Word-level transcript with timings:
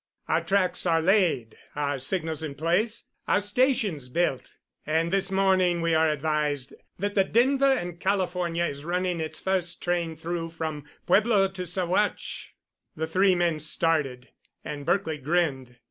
Our 0.27 0.43
tracks 0.43 0.87
are 0.87 0.99
laid, 0.99 1.57
our 1.75 1.99
signals 1.99 2.41
in 2.41 2.55
place, 2.55 3.03
our 3.27 3.39
stations 3.39 4.09
built, 4.09 4.57
and 4.83 5.13
this 5.13 5.31
morning 5.31 5.79
we 5.79 5.93
are 5.93 6.09
advised 6.09 6.73
that 6.97 7.13
the 7.13 7.23
Denver 7.23 7.71
and 7.71 7.99
California 7.99 8.65
is 8.65 8.83
running 8.83 9.19
its 9.19 9.39
first 9.39 9.79
train 9.79 10.15
through 10.15 10.49
from 10.49 10.85
Pueblo 11.05 11.49
to 11.49 11.67
Saguache!" 11.67 12.47
The 12.95 13.05
three 13.05 13.35
men 13.35 13.59
started, 13.59 14.29
and 14.65 14.87
Berkely 14.87 15.21
grinned. 15.23 15.75